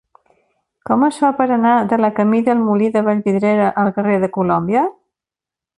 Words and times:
Com 0.89 1.03
es 1.07 1.19
fa 1.23 1.29
per 1.41 1.47
anar 1.57 1.73
de 1.91 1.99
la 2.05 2.11
camí 2.21 2.41
del 2.49 2.65
Molí 2.65 2.91
de 2.97 3.07
Vallvidrera 3.11 3.69
al 3.85 3.95
carrer 3.99 4.19
de 4.25 4.35
Colòmbia? 4.39 4.89